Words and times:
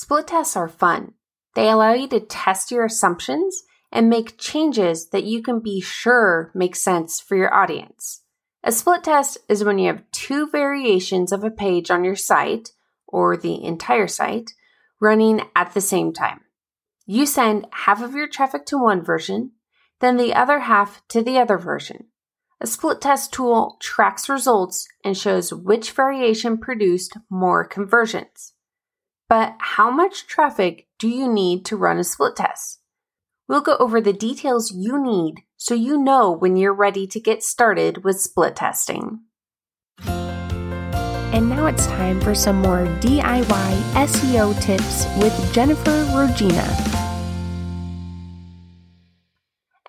Split 0.00 0.28
tests 0.28 0.54
are 0.56 0.68
fun. 0.68 1.14
They 1.56 1.68
allow 1.68 1.92
you 1.92 2.06
to 2.10 2.20
test 2.20 2.70
your 2.70 2.84
assumptions 2.84 3.64
and 3.90 4.08
make 4.08 4.38
changes 4.38 5.08
that 5.08 5.24
you 5.24 5.42
can 5.42 5.58
be 5.58 5.80
sure 5.80 6.52
make 6.54 6.76
sense 6.76 7.18
for 7.18 7.34
your 7.34 7.52
audience. 7.52 8.22
A 8.62 8.70
split 8.70 9.02
test 9.02 9.38
is 9.48 9.64
when 9.64 9.80
you 9.80 9.88
have 9.88 10.08
two 10.12 10.48
variations 10.50 11.32
of 11.32 11.42
a 11.42 11.50
page 11.50 11.90
on 11.90 12.04
your 12.04 12.14
site 12.14 12.70
or 13.08 13.36
the 13.36 13.60
entire 13.64 14.06
site 14.06 14.52
running 15.00 15.40
at 15.56 15.74
the 15.74 15.80
same 15.80 16.12
time. 16.12 16.42
You 17.04 17.26
send 17.26 17.66
half 17.72 18.00
of 18.00 18.14
your 18.14 18.28
traffic 18.28 18.66
to 18.66 18.78
one 18.78 19.02
version, 19.02 19.50
then 19.98 20.16
the 20.16 20.32
other 20.32 20.60
half 20.60 21.02
to 21.08 21.22
the 21.22 21.38
other 21.38 21.58
version. 21.58 22.06
A 22.60 22.68
split 22.68 23.00
test 23.00 23.32
tool 23.32 23.78
tracks 23.80 24.28
results 24.28 24.86
and 25.04 25.18
shows 25.18 25.52
which 25.52 25.90
variation 25.90 26.56
produced 26.56 27.16
more 27.28 27.64
conversions. 27.64 28.52
But 29.28 29.56
how 29.58 29.90
much 29.90 30.26
traffic 30.26 30.88
do 30.98 31.06
you 31.06 31.30
need 31.30 31.66
to 31.66 31.76
run 31.76 31.98
a 31.98 32.04
split 32.04 32.36
test? 32.36 32.80
We'll 33.46 33.60
go 33.60 33.76
over 33.76 34.00
the 34.00 34.14
details 34.14 34.72
you 34.72 35.02
need 35.02 35.42
so 35.58 35.74
you 35.74 36.02
know 36.02 36.30
when 36.30 36.56
you're 36.56 36.72
ready 36.72 37.06
to 37.08 37.20
get 37.20 37.42
started 37.42 38.04
with 38.04 38.20
split 38.20 38.56
testing. 38.56 39.20
And 40.06 41.50
now 41.50 41.66
it's 41.66 41.86
time 41.86 42.22
for 42.22 42.34
some 42.34 42.62
more 42.62 42.86
DIY 43.00 43.82
SEO 43.92 44.58
tips 44.62 45.06
with 45.18 45.52
Jennifer 45.52 46.08
Regina. 46.16 46.66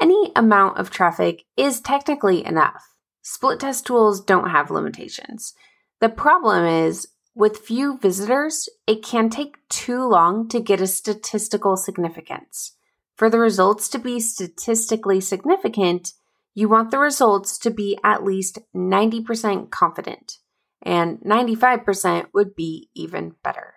Any 0.01 0.33
amount 0.35 0.77
of 0.79 0.89
traffic 0.89 1.45
is 1.55 1.79
technically 1.79 2.45
enough. 2.45 2.93
Split 3.21 3.61
test 3.61 3.85
tools 3.85 4.19
don't 4.19 4.49
have 4.49 4.69
limitations. 4.69 5.53
The 6.01 6.09
problem 6.09 6.65
is, 6.65 7.07
with 7.35 7.57
few 7.57 7.97
visitors, 7.97 8.69
it 8.87 9.03
can 9.03 9.29
take 9.29 9.67
too 9.69 10.07
long 10.07 10.47
to 10.49 10.59
get 10.59 10.81
a 10.81 10.87
statistical 10.87 11.77
significance. 11.77 12.75
For 13.15 13.29
the 13.29 13.39
results 13.39 13.89
to 13.89 13.99
be 13.99 14.19
statistically 14.19 15.21
significant, 15.21 16.13
you 16.53 16.67
want 16.67 16.91
the 16.91 16.99
results 16.99 17.57
to 17.59 17.69
be 17.69 17.97
at 18.03 18.23
least 18.23 18.59
90% 18.75 19.69
confident 19.69 20.39
and 20.81 21.19
95% 21.19 22.27
would 22.33 22.55
be 22.55 22.89
even 22.93 23.35
better. 23.43 23.75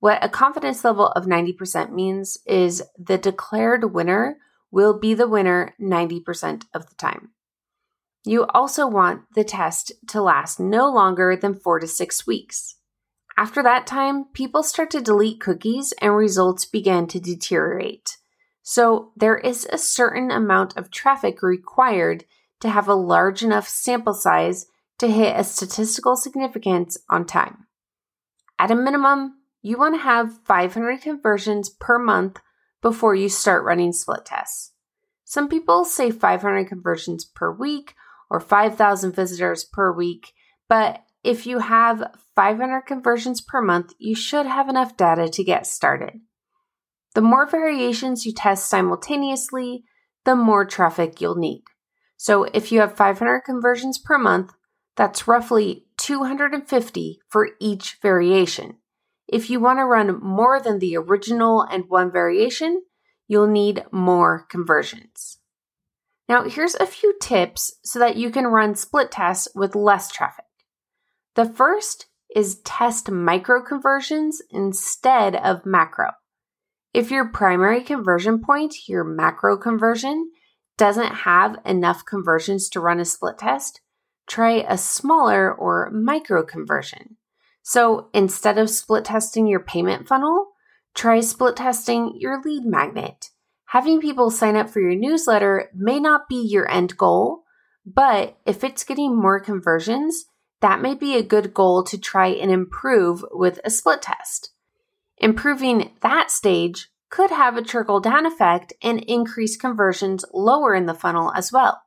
What 0.00 0.24
a 0.24 0.28
confidence 0.28 0.84
level 0.84 1.08
of 1.08 1.26
90% 1.26 1.92
means 1.92 2.38
is 2.46 2.82
the 2.98 3.18
declared 3.18 3.94
winner 3.94 4.38
will 4.70 4.98
be 4.98 5.14
the 5.14 5.28
winner 5.28 5.74
90% 5.80 6.64
of 6.74 6.88
the 6.88 6.94
time. 6.96 7.30
You 8.24 8.46
also 8.46 8.86
want 8.86 9.22
the 9.34 9.44
test 9.44 9.92
to 10.08 10.22
last 10.22 10.58
no 10.58 10.90
longer 10.90 11.36
than 11.36 11.54
four 11.54 11.78
to 11.78 11.86
six 11.86 12.26
weeks. 12.26 12.76
After 13.42 13.60
that 13.64 13.88
time, 13.88 14.26
people 14.26 14.62
start 14.62 14.92
to 14.92 15.00
delete 15.00 15.40
cookies 15.40 15.92
and 16.00 16.14
results 16.14 16.64
begin 16.64 17.08
to 17.08 17.18
deteriorate. 17.18 18.18
So, 18.62 19.10
there 19.16 19.36
is 19.36 19.66
a 19.68 19.78
certain 19.78 20.30
amount 20.30 20.76
of 20.76 20.92
traffic 20.92 21.42
required 21.42 22.24
to 22.60 22.68
have 22.68 22.86
a 22.86 22.94
large 22.94 23.42
enough 23.42 23.66
sample 23.66 24.14
size 24.14 24.66
to 24.98 25.08
hit 25.10 25.34
a 25.36 25.42
statistical 25.42 26.14
significance 26.14 26.96
on 27.10 27.26
time. 27.26 27.66
At 28.60 28.70
a 28.70 28.76
minimum, 28.76 29.38
you 29.60 29.76
want 29.76 29.96
to 29.96 30.02
have 30.02 30.38
500 30.44 31.00
conversions 31.00 31.68
per 31.68 31.98
month 31.98 32.38
before 32.80 33.16
you 33.16 33.28
start 33.28 33.64
running 33.64 33.92
split 33.92 34.24
tests. 34.24 34.70
Some 35.24 35.48
people 35.48 35.84
say 35.84 36.12
500 36.12 36.68
conversions 36.68 37.24
per 37.24 37.50
week 37.50 37.96
or 38.30 38.38
5,000 38.38 39.12
visitors 39.12 39.64
per 39.64 39.92
week, 39.92 40.32
but 40.68 41.02
if 41.24 41.44
you 41.44 41.58
have 41.58 42.04
500 42.34 42.82
conversions 42.82 43.40
per 43.40 43.60
month, 43.60 43.92
you 43.98 44.14
should 44.14 44.46
have 44.46 44.68
enough 44.68 44.96
data 44.96 45.28
to 45.28 45.44
get 45.44 45.66
started. 45.66 46.20
The 47.14 47.20
more 47.20 47.46
variations 47.46 48.24
you 48.24 48.32
test 48.32 48.68
simultaneously, 48.68 49.84
the 50.24 50.34
more 50.34 50.64
traffic 50.64 51.20
you'll 51.20 51.36
need. 51.36 51.64
So 52.16 52.44
if 52.44 52.72
you 52.72 52.80
have 52.80 52.96
500 52.96 53.40
conversions 53.40 53.98
per 53.98 54.16
month, 54.16 54.52
that's 54.96 55.26
roughly 55.26 55.86
250 55.98 57.20
for 57.28 57.50
each 57.60 57.98
variation. 58.00 58.76
If 59.28 59.50
you 59.50 59.60
want 59.60 59.78
to 59.78 59.84
run 59.84 60.20
more 60.22 60.60
than 60.60 60.78
the 60.78 60.96
original 60.96 61.62
and 61.62 61.84
one 61.88 62.12
variation, 62.12 62.82
you'll 63.26 63.46
need 63.46 63.84
more 63.90 64.46
conversions. 64.48 65.38
Now, 66.28 66.44
here's 66.44 66.74
a 66.76 66.86
few 66.86 67.14
tips 67.20 67.74
so 67.82 67.98
that 67.98 68.16
you 68.16 68.30
can 68.30 68.46
run 68.46 68.74
split 68.74 69.10
tests 69.10 69.48
with 69.54 69.74
less 69.74 70.10
traffic. 70.10 70.44
The 71.34 71.46
first 71.46 72.06
is 72.34 72.60
test 72.60 73.10
micro 73.10 73.62
conversions 73.62 74.42
instead 74.50 75.36
of 75.36 75.66
macro. 75.66 76.10
If 76.94 77.10
your 77.10 77.28
primary 77.28 77.82
conversion 77.82 78.42
point, 78.42 78.88
your 78.88 79.04
macro 79.04 79.56
conversion, 79.56 80.30
doesn't 80.76 81.14
have 81.14 81.56
enough 81.64 82.04
conversions 82.04 82.68
to 82.70 82.80
run 82.80 83.00
a 83.00 83.04
split 83.04 83.38
test, 83.38 83.80
try 84.26 84.64
a 84.68 84.76
smaller 84.76 85.52
or 85.52 85.90
micro 85.90 86.42
conversion. 86.42 87.16
So 87.62 88.08
instead 88.12 88.58
of 88.58 88.70
split 88.70 89.04
testing 89.04 89.46
your 89.46 89.60
payment 89.60 90.08
funnel, 90.08 90.48
try 90.94 91.20
split 91.20 91.56
testing 91.56 92.14
your 92.18 92.42
lead 92.44 92.64
magnet. 92.64 93.30
Having 93.66 94.00
people 94.00 94.30
sign 94.30 94.56
up 94.56 94.68
for 94.68 94.80
your 94.80 94.94
newsletter 94.94 95.70
may 95.74 95.98
not 96.00 96.28
be 96.28 96.36
your 96.36 96.70
end 96.70 96.96
goal, 96.96 97.44
but 97.86 98.36
if 98.44 98.64
it's 98.64 98.84
getting 98.84 99.16
more 99.16 99.40
conversions, 99.40 100.26
that 100.62 100.80
may 100.80 100.94
be 100.94 101.16
a 101.16 101.22
good 101.22 101.52
goal 101.52 101.82
to 101.82 101.98
try 101.98 102.28
and 102.28 102.50
improve 102.50 103.24
with 103.32 103.60
a 103.64 103.70
split 103.70 104.00
test. 104.00 104.52
Improving 105.18 105.90
that 106.00 106.30
stage 106.30 106.88
could 107.10 107.30
have 107.30 107.56
a 107.56 107.62
trickle 107.62 108.00
down 108.00 108.24
effect 108.24 108.72
and 108.80 109.00
increase 109.00 109.56
conversions 109.56 110.24
lower 110.32 110.74
in 110.74 110.86
the 110.86 110.94
funnel 110.94 111.32
as 111.34 111.52
well, 111.52 111.82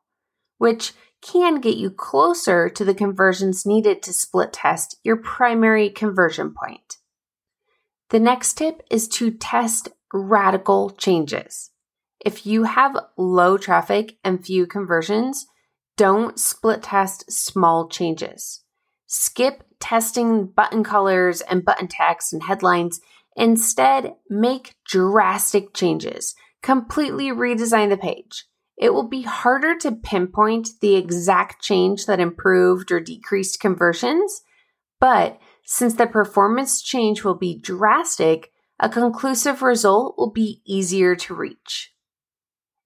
which 0.57 0.93
can 1.21 1.59
get 1.59 1.77
you 1.77 1.89
closer 1.89 2.69
to 2.69 2.85
the 2.85 2.93
conversions 2.93 3.65
needed 3.65 4.03
to 4.03 4.13
split 4.13 4.53
test 4.53 4.99
your 5.03 5.15
primary 5.15 5.89
conversion 5.89 6.53
point. 6.53 6.97
The 8.09 8.19
next 8.19 8.53
tip 8.55 8.83
is 8.91 9.07
to 9.07 9.31
test 9.31 9.87
radical 10.13 10.91
changes. 10.91 11.71
If 12.23 12.45
you 12.45 12.63
have 12.63 12.97
low 13.17 13.57
traffic 13.57 14.17
and 14.23 14.45
few 14.45 14.67
conversions, 14.67 15.47
don't 15.97 16.37
split 16.37 16.83
test 16.83 17.31
small 17.31 17.87
changes. 17.87 18.64
Skip 19.17 19.63
testing 19.79 20.45
button 20.45 20.83
colors 20.83 21.39
and 21.39 21.63
button 21.63 21.87
text 21.87 22.33
and 22.33 22.43
headlines. 22.43 22.99
Instead, 23.37 24.13
make 24.29 24.75
drastic 24.85 25.73
changes. 25.73 26.35
Completely 26.61 27.29
redesign 27.29 27.87
the 27.87 27.95
page. 27.95 28.45
It 28.77 28.93
will 28.93 29.07
be 29.07 29.21
harder 29.21 29.77
to 29.77 29.93
pinpoint 29.93 30.67
the 30.81 30.95
exact 30.95 31.61
change 31.61 32.07
that 32.07 32.19
improved 32.19 32.91
or 32.91 32.99
decreased 32.99 33.61
conversions, 33.61 34.41
but 34.99 35.39
since 35.63 35.93
the 35.93 36.07
performance 36.07 36.81
change 36.81 37.23
will 37.23 37.37
be 37.37 37.57
drastic, 37.57 38.51
a 38.81 38.89
conclusive 38.89 39.61
result 39.61 40.15
will 40.17 40.31
be 40.31 40.61
easier 40.67 41.15
to 41.15 41.33
reach. 41.33 41.93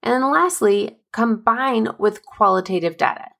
And 0.00 0.30
lastly, 0.30 1.00
combine 1.12 1.88
with 1.98 2.24
qualitative 2.24 2.96
data. 2.96 3.30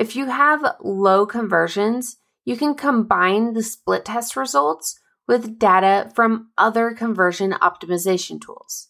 If 0.00 0.16
you 0.16 0.26
have 0.26 0.74
low 0.82 1.26
conversions, 1.26 2.16
you 2.44 2.56
can 2.56 2.74
combine 2.74 3.54
the 3.54 3.62
split 3.62 4.04
test 4.04 4.36
results 4.36 4.98
with 5.26 5.58
data 5.58 6.10
from 6.14 6.50
other 6.58 6.92
conversion 6.92 7.52
optimization 7.52 8.40
tools. 8.40 8.88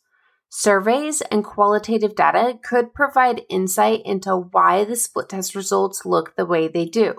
Surveys 0.49 1.21
and 1.23 1.45
qualitative 1.45 2.15
data 2.15 2.59
could 2.63 2.95
provide 2.95 3.43
insight 3.49 4.01
into 4.05 4.37
why 4.37 4.85
the 4.85 4.97
split 4.97 5.29
test 5.29 5.55
results 5.55 6.05
look 6.05 6.37
the 6.37 6.47
way 6.47 6.69
they 6.69 6.85
do. 6.85 7.15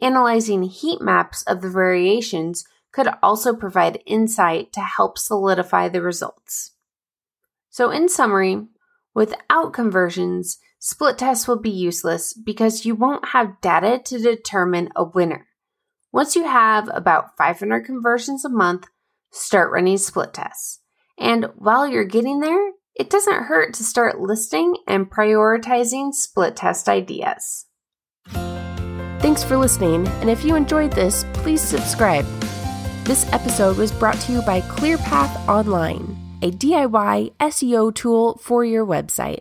Analyzing 0.00 0.64
heat 0.64 1.00
maps 1.00 1.42
of 1.44 1.60
the 1.60 1.70
variations 1.70 2.64
could 2.92 3.08
also 3.22 3.54
provide 3.54 4.02
insight 4.06 4.72
to 4.72 4.80
help 4.80 5.18
solidify 5.18 5.88
the 5.88 6.02
results. 6.02 6.72
So, 7.70 7.90
in 7.90 8.08
summary, 8.08 8.66
without 9.14 9.72
conversions, 9.72 10.58
split 10.78 11.18
tests 11.18 11.48
will 11.48 11.60
be 11.60 11.70
useless 11.70 12.32
because 12.32 12.84
you 12.84 12.94
won't 12.94 13.28
have 13.28 13.60
data 13.60 14.00
to 14.04 14.18
determine 14.18 14.90
a 14.94 15.04
winner. 15.04 15.46
Once 16.12 16.36
you 16.36 16.44
have 16.44 16.90
about 16.92 17.36
500 17.38 17.86
conversions 17.86 18.44
a 18.44 18.50
month, 18.50 18.86
start 19.30 19.72
running 19.72 19.96
split 19.96 20.34
tests. 20.34 20.80
And 21.18 21.46
while 21.56 21.86
you're 21.86 22.04
getting 22.04 22.40
there, 22.40 22.72
it 22.94 23.08
doesn't 23.08 23.44
hurt 23.44 23.72
to 23.74 23.84
start 23.84 24.20
listing 24.20 24.76
and 24.86 25.10
prioritizing 25.10 26.12
split 26.12 26.54
test 26.54 26.86
ideas. 26.86 27.64
Thanks 29.20 29.42
for 29.42 29.56
listening, 29.56 30.06
and 30.20 30.28
if 30.28 30.44
you 30.44 30.54
enjoyed 30.54 30.92
this, 30.92 31.24
please 31.32 31.62
subscribe. 31.62 32.26
This 33.04 33.26
episode 33.32 33.78
was 33.78 33.90
brought 33.90 34.20
to 34.20 34.32
you 34.32 34.42
by 34.42 34.60
ClearPath 34.60 35.48
Online, 35.48 36.18
a 36.42 36.50
DIY 36.50 37.32
SEO 37.40 37.94
tool 37.94 38.36
for 38.36 38.64
your 38.66 38.84
website. 38.84 39.40